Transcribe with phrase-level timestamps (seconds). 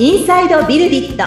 [0.00, 1.24] インサイドビルディット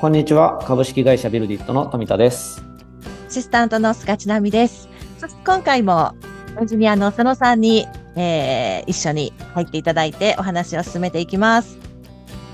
[0.00, 0.64] こんにちは。
[0.66, 2.64] 株式会社ビルディットの富田です。
[3.28, 4.88] アシスタントの菅千奈美です。
[5.44, 6.14] 今回も
[6.58, 7.86] エンジニアの佐野さんに、
[8.16, 11.76] えー一緒に入っていただいてお話を進めていきます。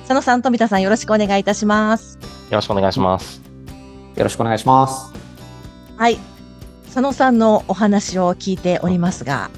[0.08, 2.18] 佐野さん、富田さんよろしくお願いいたします。
[2.50, 3.40] よろしくお願いします。
[4.16, 5.12] よろしくお願いします。
[5.96, 6.18] はい。
[6.88, 9.50] 佐野さんのお話を聞いておりますが、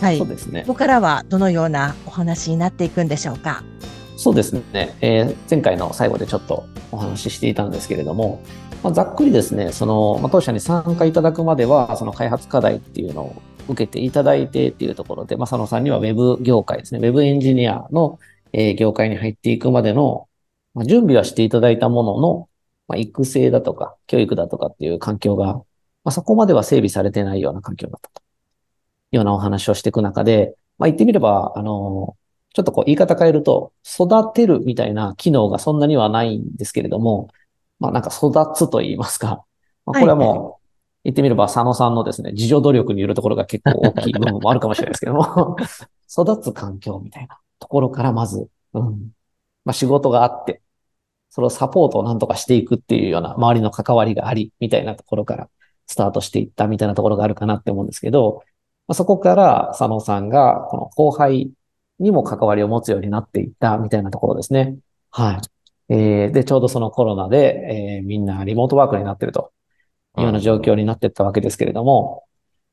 [0.00, 0.18] はい。
[0.18, 0.64] こそうですね。
[0.66, 3.64] こからはどのようなお話になっていくんでしょうか？
[4.16, 4.96] そうですね。
[5.00, 8.40] えー前回の最後でちょっとお話ししていたんですけれども、
[8.82, 18.18] まあ、ざっくりですね、その、まあ、当社に参加いただくまでは、その開発課題っていうのを受けていただいてっていうところで、まあ、佐野さんには Web 業界ですね、Web エンジニアの、
[18.52, 20.28] えー業界に入っていくまでの、
[20.74, 22.48] まあ、準備はしていただいたものの、
[22.86, 25.60] まあ、育成だとか、教育だとかっていう環境が、
[26.04, 28.24] まあ、そこまでは整備されてないような環境だったとい
[29.12, 32.16] うようなお話をしていく中で、まあ、言ってみれば、あの、
[32.54, 37.28] ちょっとこう言い方変えると、育てるみたいな機能がそんなにはないんですけれども、
[37.78, 39.44] まあなんか育つと言いますか。
[39.86, 40.68] まあ、これはもう、
[41.04, 45.56] 言ってみれば佐野さんのですね、自助努力によるところが結構大きい部分もあるかもしれないですけども、
[46.10, 49.12] 育つ環境みたいなところからまず、うん。
[49.64, 50.60] まあ仕事があって、
[51.30, 55.48] それをサポートをなんとかしていくっていうような周りの関わりがあり、みたいなところから
[55.88, 58.42] スタートしていったみたいなところがあるかなって思うんですけど、
[58.86, 61.50] まあ、そこから佐野さんがこの後輩
[61.98, 64.76] にも関わりを持つようになっていったみたいなところですね。
[65.10, 65.40] は
[65.90, 65.94] い。
[65.94, 69.52] えーで、ちょうどそのコロナで、えーみんなリモートワークになってると
[70.16, 72.24] いうような状況になっていったわけですけれども、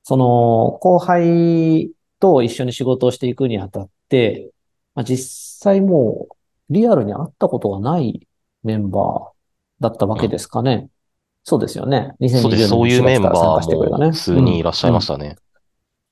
[0.04, 4.52] その後輩と一緒に仕事をしていくにあたって、
[4.94, 6.36] まあ、実際もう
[6.70, 8.28] リアルに会ったことがない
[8.64, 10.90] メンバーだったわけですかね。
[11.46, 12.12] そうですよね。
[12.20, 12.62] 2020そうです。
[12.64, 15.38] 年そういうメンバ4月から参加してくれたねーも数人いらっしゃいましたね。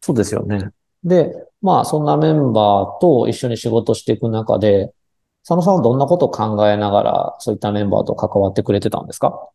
[0.02, 0.70] そうですよね。
[1.04, 4.94] で、まあ、そんなメンバーと一緒に仕事していく中で、
[5.42, 9.50] 佐野さんはどんなことを考えながら、そういったメンバーと関わってくれてたんですか？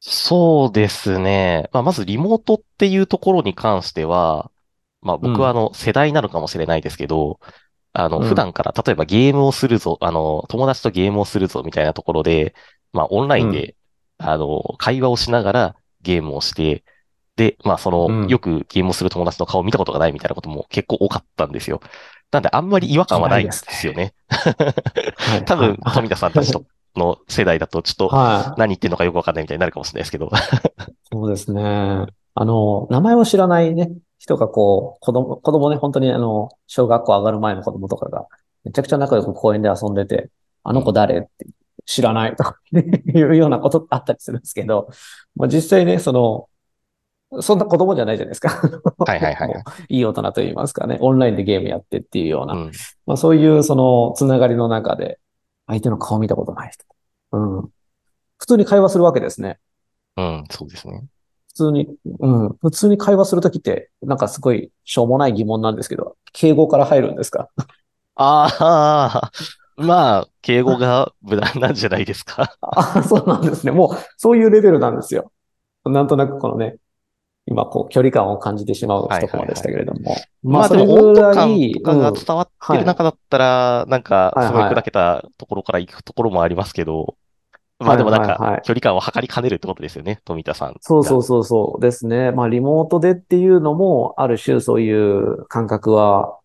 [0.00, 1.68] そうですね。
[1.72, 4.50] まあ、まずリモートっていうところに関しては、
[5.00, 7.40] まあ僕はあの世代なのかもしれないですけど、
[7.92, 12.54] あのうん普段から例えばゲームをするぞ、あの友達とゲームをするぞみたいなところで、
[12.92, 13.76] まあオンラインで、
[14.18, 16.84] あの会話をしながらゲームをして、
[17.36, 21.80] で、まあそうんのよくゲームをする友達の顔を見たことがないみたいなことも結構多かったんですよ。
[22.30, 24.12] なんであんまり違和感はないんですよね。
[24.28, 26.64] はい 多分はい富田さんたちと
[26.96, 28.60] の世代だとちょっとはい。
[28.60, 30.30] 何言ってんのかよくわかんないみたいになるかもしれないですけど。
[31.12, 31.62] そうですね。
[32.34, 38.26] あの、名前を知らないね、人がこう、子供、子供ね、本当にあの、小学校上がる前の子供とかが、
[38.64, 40.30] めちゃくちゃ仲良く公園で遊んでて、
[40.62, 41.46] あの子誰って
[41.88, 42.78] 知らないとかい
[43.22, 44.90] うようなことあったりするんですけど、
[45.36, 48.50] まあ、実際ね、その、そんな子供じゃないじゃないですか。
[49.06, 52.72] はいはいはいはい いい大人と言いますかね、オンラインでゲームやってっていうような、うん。
[53.06, 55.18] まあそういうそのつながりの中で、
[55.66, 56.84] 相手の顔見たことない人。
[57.32, 57.70] うん。
[58.36, 59.58] 普通に会話するわけですね。
[60.18, 61.04] うん、そうですね。
[61.48, 61.88] 普通に、
[62.20, 62.56] うん。
[62.60, 67.48] 普通に会話するときって、なんかすごいしょうもない疑問なんですけど、敬語から入るんですか？
[68.20, 69.30] ああ、
[69.78, 72.56] まあ、敬語が無難なんじゃないですか？
[72.60, 73.72] あ、そうなんですね。
[73.72, 75.30] もう、そういうレベルなんですよ。
[75.84, 76.76] なんとなくこのね、
[77.46, 80.16] 今こう、距離感を感じてしまう一コマでしたけれども。
[80.42, 87.14] まあ、そでれぐらい、とかが伝わってる中だったら、なんか、はいすごい砕けたところから行くところもありますけど、
[87.78, 90.78] まあでもなんはいはいはいか、距離感を測りかねるってことですよね、富田さんが。
[90.80, 92.32] そうそうそうそうですね。
[92.32, 96.38] まあ、リモートでっていうのも、ある種そういう感覚は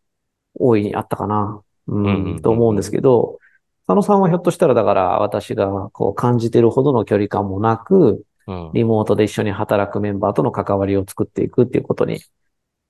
[0.59, 3.39] 大いにあったかな、ううんと思うんですけど、
[3.87, 8.71] 佐野さんはひょっとしたらだから私がこう感じてるほどの距離感もなく、うん。
[8.73, 12.19] リモートで一緒に働くメンバーとの関わりを作っていくっていうことに、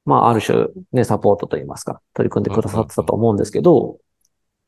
[0.03, 3.97] まあ、ある種ね、サポートといいますか、取り組んでくださってたと思うんですけど、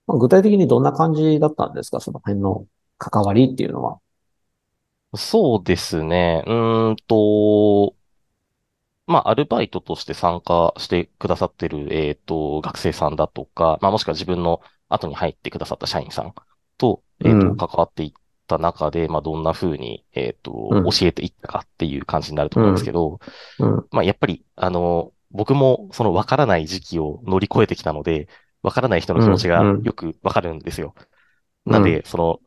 [0.05, 1.99] まあ具体的にどんな感じだったんですか？
[1.99, 2.67] その辺の
[2.99, 3.97] 関わりっていうのは。
[5.15, 6.43] そうですね。
[6.45, 7.94] うーんと、
[9.07, 16.33] まあ、アルバイトとして参加してくださってる、えっと、学生さんだとか、まあ、もしくは自分の後に入ってくださった社員さん
[16.77, 17.57] と、えっと、うん。
[17.57, 18.13] 関わっていっ
[18.47, 20.83] た中で、まあ、どんな風に、えっと、うん。
[20.85, 23.19] 教えていったかっていう感じになると思うんですけど、
[23.59, 23.87] うん。
[23.91, 28.27] まあ、やっぱり、あの、僕もその分からない時期を乗り越えてきたので、
[28.63, 30.95] 分からない人の気持ちがよく分かるんですよ。
[31.65, 31.73] うん。
[31.73, 32.39] なんで、その、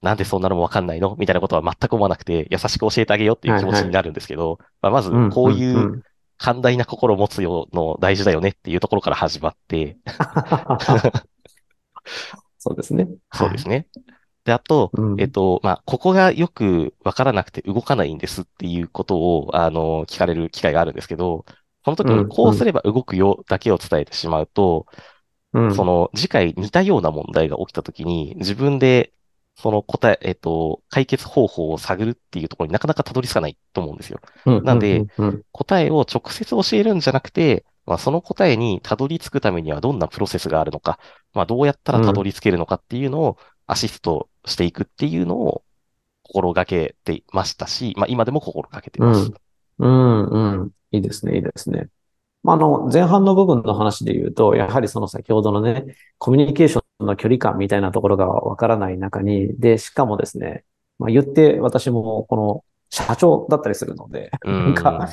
[0.00, 1.16] なんでそんなのも分かんないの？
[1.18, 6.02] みたいなことは全く思わなくて、優しく教えてあげようっていう気持ちになるんですけど、まあ、まず、こういううん
[6.38, 9.96] 寛大な心を持つよの大事だよねっていうところから始まって、
[12.58, 13.08] そうですね。
[13.32, 13.88] そうですね。
[14.44, 21.44] で、あと、うんえっと、まあ、ここがよくわからなくて動かないんですっていうことを、あの、聞かれる機会があるんですけど、
[21.84, 24.86] その時うんにこうすれば動くよだけを伝えてしまうと、
[25.52, 25.74] うん。
[25.74, 29.12] その次回似たような問題が起きた時に自分で
[29.60, 34.20] その答え、えっと、解決方法を探るっていうところになかなかたどり着かないと思うんですよ。
[34.46, 41.00] うん、なんでうん、うん答えを直接教えるんじゃなくて、まあ、その答えにたどり着くためにはどんなプロセスがあるのか、
[41.34, 45.64] まあ、どうやったらたどり着けるのかっていうのをアシストしていくっていうのを
[46.22, 49.32] 心がけてましたし、まあ、今でも心がけています。
[49.78, 50.70] うん、うん。
[50.92, 51.88] いいですね、いいですね。
[52.44, 60.64] まあ、あの、前半の部分の話で言うと、やはりその先ほどのね、コミュニケーションの距離感みたいなところがわからない中に、で、しかもですね、
[60.98, 64.64] まあ、言って私もこの社長だったりするので、うん。
[64.64, 65.08] なんか、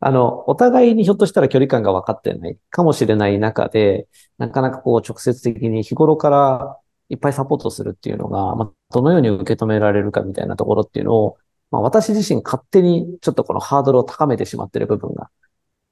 [0.00, 4.08] あの、お互いにひょっとしたら距離感が分かってないかもしれない中で、
[4.38, 11.38] なかなかこう直接的に日頃からいっぱいサポートするっていうのが、まあ、どのように受け止められるかみたいなところっていうのを、
[11.70, 15.30] まあ、私自身勝手にちょっとこのハードルを高めてしまっている部分が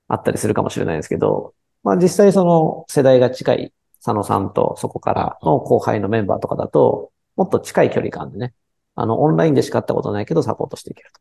[0.08, 3.72] あったりするかもしれないんですけど、まあ実際その世代が近い
[4.04, 8.52] 佐野さんとそこからの後輩のメンバーとかだと、もっと近い距離感でね、
[8.94, 11.20] あの、オンラインでしか会ったことないけどサポートしていけると。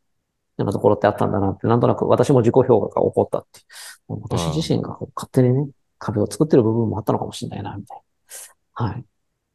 [0.58, 4.22] ようなところってあったんだなって、なんとなく私も自己評価が起こったっていう。
[4.22, 7.98] 私自身が勝手にね、壁を作ってる部分もあったのかもしれないな、みたい
[8.78, 8.86] な。
[8.86, 9.06] はい。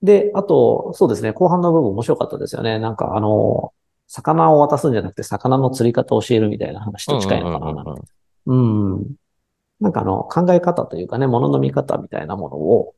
[0.03, 2.79] で、あと、そうですね、後半の部分面白かったですよね。
[2.79, 3.73] なんかあの、
[4.09, 8.03] 魚を渡すんじゃなくて魚の釣り方を教えるみたいな話と近いのかななんて
[8.47, 9.15] うん。
[9.81, 12.95] なんかあの、考え方というかね、物の見方みたいなものを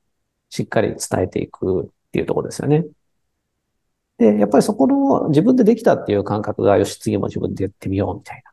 [0.50, 2.84] しっかり伝えていくっていうところですよね。
[4.18, 8.50] で、やっぱりそこの自分でできたっていう感覚が、よし、次も自分でやってみようみたいな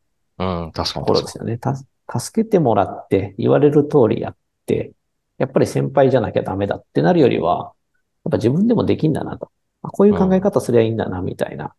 [0.64, 1.58] うん、確かとに確かころですよね。
[1.58, 1.76] た、
[2.20, 4.94] 助けてもらって、言われる通りやって、
[5.38, 7.74] やっぱり先輩じゃなきゃダメだってなるよりは、
[8.24, 9.52] やっぱ自分でもできんだなと。
[9.82, 11.74] あこういう考え方すりゃいいんだな、みたいな。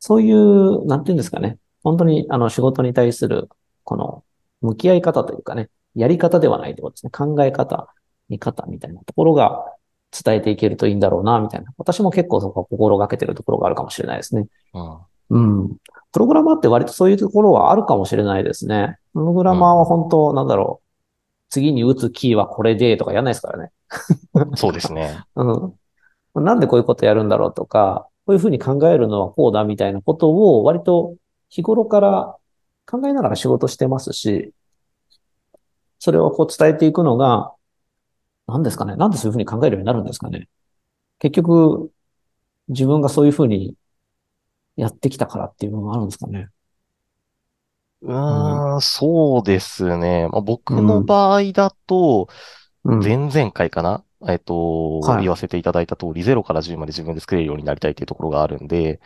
[0.00, 1.58] そういう、なんていうんですかね。
[1.82, 3.48] 本当に、あの、仕事に対する、
[3.84, 4.24] この、
[4.60, 7.10] 向き合い方というかね、やり方ではないってことですね。
[7.10, 7.92] 考え方、
[8.28, 9.64] 見方みたいなところが
[10.10, 11.72] 伝えていけるといいんだろうな、みたいな。
[11.76, 14.42] 私も結構そこは心がけてるところがあるかもしれないですね。
[14.42, 14.48] に。
[15.30, 15.64] うん。
[15.64, 15.76] うん。
[16.12, 18.96] プログラマーって割とそういうところはあるかもしれないですね。
[19.12, 20.88] プログラマーは本当、なんだろう。
[21.50, 23.70] 次に打つキーはこれでとかやんないですからね。
[24.56, 25.24] そうですね。
[25.36, 26.44] うん。
[26.44, 31.14] なんでこういうことやるんだろうとか、こういうふうに考えるのはこうだみたいなことを割と
[31.48, 32.36] 日頃から
[32.86, 34.52] 考えながら仕事してますし、
[35.98, 37.52] それをこう伝えていくのが、
[38.48, 38.96] 何ですかね？
[38.96, 40.48] なんでそういうふうに考えるようになるんですかね？
[41.20, 41.92] 結局、
[42.68, 43.76] 自分がそういうふうに
[44.76, 46.48] やってきたからっていうのがあるんですかね？
[48.02, 50.28] うーん、そうですね。
[50.28, 52.28] まあ、僕の場合だと、
[52.84, 53.00] うん。
[53.00, 54.04] 前々回かな？
[54.28, 59.00] えっと、はい言わせていただいた通り、0から10まで自分で作れるようになりたいっていうところがあるんで、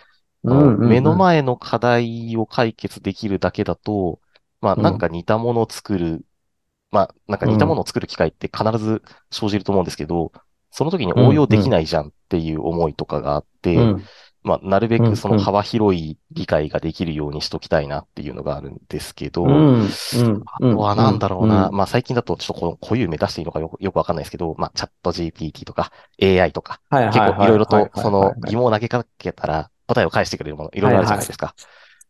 [0.45, 4.21] うんうんうん目の前の課題を解決できるだけだと、
[4.61, 6.25] まあ、うんなんか似たものを作る、
[6.93, 10.31] まあ、なんか似たものを作る機会って必ず生じると思うんですけど、
[10.71, 14.05] その時に応用できないじゃんっていう思いとかがあって、うん。
[14.45, 19.53] まあ、なるべうんくその幅広い理解ができるようにしときたいなっていうのがあるんですけど、うん。
[19.53, 19.89] うん。
[20.47, 21.69] あとはなんだろうな。
[21.69, 31.55] うんまあ最近だとちょっとこの固有名出していいのかよくわかんないですけど、まあチャット GPT とか AI とか、はいはいはい結構いろいろはいはいとその疑問を投げかけたら答えを返してくれるものいろいろあるじゃないですか。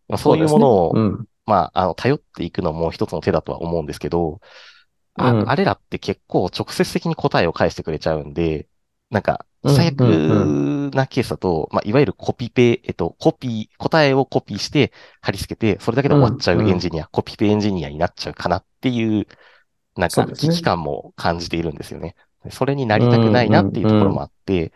[0.08, 1.26] まあそういうものを、うん。
[1.44, 4.40] まああの頼っていくのも一つの手だとは思うんですけど、
[5.14, 8.68] あうんあれらって結構直接的に答えを返してくれちゃうんで、
[9.10, 10.58] なんかうん最悪うん
[10.90, 19.26] なケースだと、まあいわゆるコピペ、えっと、コピー、答えをコピーして貼り付けて、それだけで終わっちゃうエンジニア、コピペエンジニアになっちゃうかなっていう、
[19.96, 22.16] なんか危機感も感じているんですよね。
[22.50, 24.72] それになりたくないなっていうところもあって、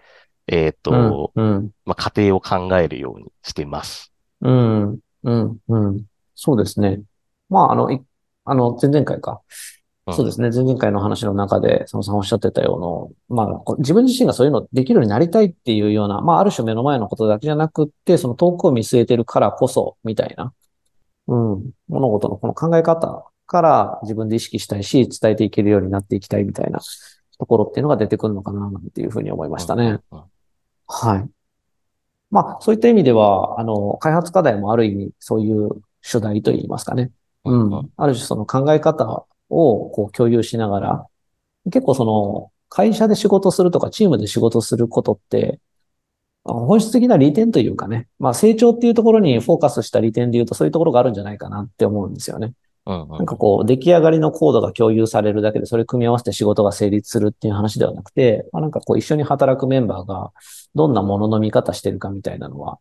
[0.46, 1.70] えっと、うん。
[1.86, 4.12] まあ家庭を考えるようにしてます。
[4.40, 4.98] うん。
[5.22, 5.58] うん。
[5.68, 6.06] うん。
[6.34, 7.02] そうですね。
[7.48, 8.04] まあ、あの、い
[8.44, 9.42] あの、前々回か。
[10.06, 10.50] うんそうですね。
[10.50, 20.52] 前々回の話の中で、そのさんおっしゃってたような、まあ、こ自分自身がそういうのできるようになりたいっていうような、まあ、ある種目の前のことだけじゃなくって、その遠くを見据えてるからこそ、みたいな、
[21.26, 26.78] うん、物事のこの考え方から自分で意識したいし、伝えていけるようになっていきたいみたいな
[27.38, 29.98] ところっていうのが出てくるのかな、なんていうふうに思いましたね。
[30.12, 30.22] うん。
[30.86, 31.28] はい。
[32.30, 35.70] まあ、そういった意味では、あの、開発課題もある意味、そういう
[36.00, 37.10] 主題といいますかね。
[37.44, 37.90] うん。
[37.96, 41.06] ある種その考え方をこう共有しながら、
[41.70, 45.60] 結構その、会社で仕事するとかチームで仕事することって、
[46.44, 52.52] あ本質的な利点というかね、まあ成長っていうところにフォーカスした利点で言うとそういうところがあるんじゃないかなって思うんですよね。
[52.86, 53.08] うんうん。
[53.10, 60.32] なんかこう、出来上がりのコードが共有されるだけで、それ組み合わせて仕事が成立するっていう話ではなくて、まあ、なんかこう、一緒に働くメンバーが、
[60.74, 62.78] どんなものの見方してるかみたいなのは、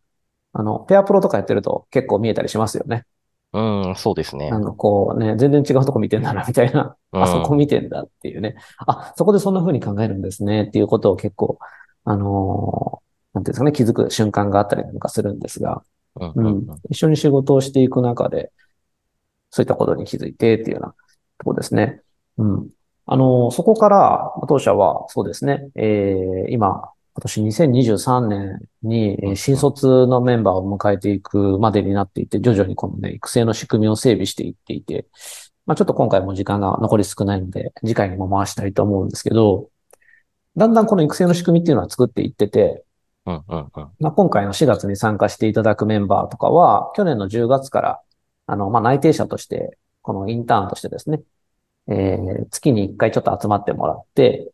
[0.54, 3.06] あの、ペアプロとかやってると結構見えたりしますよね。
[3.54, 4.58] うん、そうですねな。
[4.58, 6.96] んかこうね、全然違うとこ見てんだな、みたいな。
[7.12, 8.56] うんあそこ見てんだっていうね。
[8.86, 11.58] あ、そこでそんな風に考えるんですねっていうことを結構、
[12.04, 15.84] あのーなんていうんですかね、気づく瞬間があったりなんかするんですが、
[16.20, 16.68] うんううん。
[16.90, 18.52] 一緒に仕事をしていく中で、
[19.50, 20.88] そういったことに気づいてっていうような
[21.38, 22.02] ところですね。
[22.38, 22.70] うん。
[23.06, 35.08] あの、そこから、当社はそうですね、えー今、今年2023年にえー新卒のメンバーを迎えていくまでになっていて、徐々にこのね、育成の仕組みを整備していっていて、
[35.66, 39.70] まあちょっと今回も時間が残り少ないので、次回にも回したいと思うんですけど、
[40.58, 42.84] だんだんこの育成の仕組みっていうのは作っていってて、
[43.26, 43.92] うんうんうん。
[44.00, 48.02] まあ、今回の4月に参加していただくメンバーとかは、去年の10月から、
[48.46, 51.22] あの、まあ、内定者として、このインターンとしてですね、
[51.88, 54.52] えー月に1回ちょっと集まってもらって、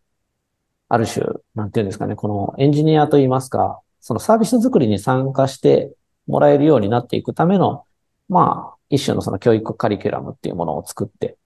[0.94, 5.94] ある種、なんていうんですかね、このエンジニアといいますか、そのサービス作りに参加して
[6.28, 7.86] もらえるようになっていくための、
[8.28, 11.38] まあ、一種のその教育カリキュラムっていうものを作って、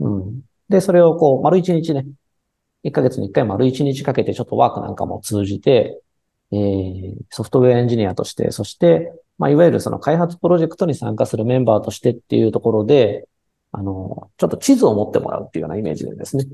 [0.00, 0.40] うん。
[0.70, 2.06] で、それをこう、丸1日ね、
[2.84, 6.00] 1ヶ月に1回丸1日かけてちょっとワークなんかも通じて、
[6.52, 13.28] えーソフトウェアエンジニアとして、そして、まあ、いわゆるその開発プロジェクトに参加するメンバーとしてっていうところで、
[13.72, 16.46] あの、ちょっと地図を持ってもらうっていうようなイメージでですね。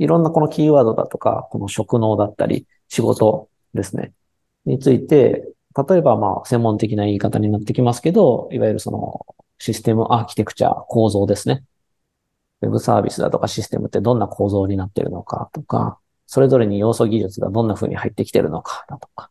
[0.00, 4.14] いろんなこのキーワードだとか、この職能だったり、仕事ですね。
[4.64, 5.46] について、
[5.88, 9.26] 例えばまあ、専門的な言い方になってきますけど、いわゆるその、
[9.58, 11.64] システムアーキテクチャ、構造ですね。
[12.62, 19.30] ウェブサービスだとかシステムってどんな構造になってるのかとか、それぞれに要素技術がどんな風に入ってきてるのかだとか。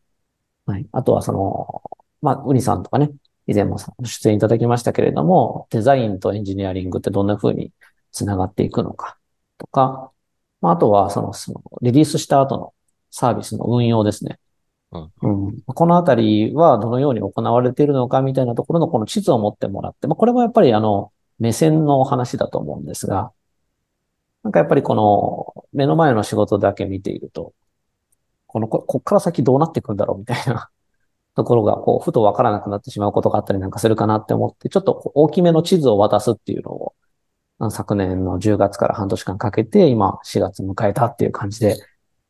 [0.68, 0.88] はい。
[0.92, 1.82] あとはその、
[2.22, 3.12] まあ、ウニさんとかね、
[3.48, 7.72] 以前も出演いただきましたけれども、デザインとエンジニアリングってどんな風に
[8.12, 9.18] つながっていくのか
[9.58, 10.12] とか、
[10.62, 12.74] まあ、あとはその、その、リリースした後の
[13.12, 14.40] サービスの運用ですね。
[14.92, 15.62] うんうん。
[15.66, 23.32] このあたりはどのように行われているのかみたいなところのこの地図を持ってもらって、まあ、これもやっぱりあの、目線の話だと思うんですが、
[24.44, 27.54] なんかやっぱりこの目の前の仕事だけ見ていると、
[28.48, 30.70] この、こ、こっから先どうなっていくんだろうみたいな
[31.36, 36.96] ところが、こう、ふとわからなくなってしまうことがあったりなんかするかなって思って、ちょっと大きめの地図を渡すっていうのを、
[37.70, 41.76] 昨年の10月から半年間かけて、今4月迎えたっていう感じで、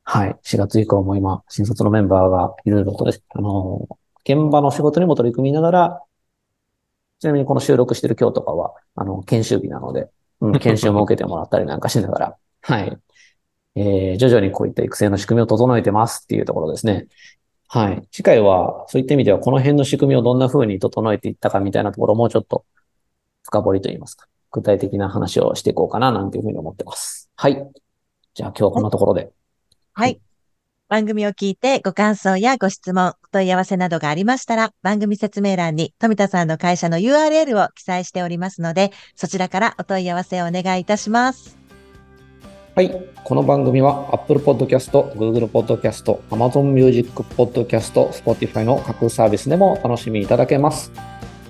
[0.04, 3.88] はい、4月以降も今、新卒のメンバーがいろいろとです、あの、
[4.24, 6.04] 現場の仕事にも取り組みながら、
[7.20, 10.10] ちなみにこの収録してる今日とかは、あの、研修日なので、
[10.42, 12.98] うん、研修も受けてもらったりなんかしながら、 はい。
[13.76, 17.08] えー、徐々にこういった育成の仕組みを整えてますっていうところですね。
[17.68, 18.08] はい。
[18.12, 22.66] 次回は、そういった意味では、この辺の仕組みをどんな風に整えていったかみたいなところをもうちょっと
[23.44, 27.30] 深掘りといいますか、具体的な話をしていこうかな、なんていうふうに思ってます。
[27.36, 27.68] はい。
[28.34, 29.32] じゃあ今日はこんなところで。
[29.94, 30.20] はい。
[30.90, 41.60] 番組を聞いてご感想やご質問、お問い合わせなどがありましたら、番組説明欄に富田さんの会社の URL を記載しておりますので、そちらからお問い合わせをお願いいたします。
[42.74, 42.92] はい。
[43.24, 50.92] この番組は Apple Podcast、Google Podcast、Amazon Music Podcast、Spotify の各サービスでもお楽しみいただけます。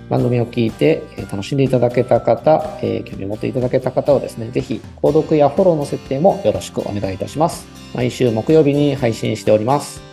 [0.10, 7.68] 番組を聞いてえー楽しんでいただけた方、えー興味を持っていただけた方はですね、ぜひ、購読やフォローの設定もよろしくお願いいたします。
[7.94, 10.10] 毎週木曜日に配信しております。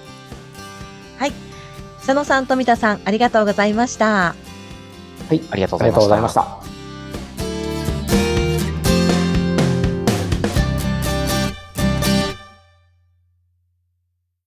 [2.07, 4.07] 佐野さん、富田さん、ありがとうございました。
[4.07, 4.35] は
[5.33, 5.43] い。
[5.50, 6.35] ありがとうございまし。
[6.35, 6.65] た。